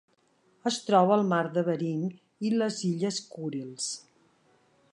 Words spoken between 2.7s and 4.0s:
illes Kurils.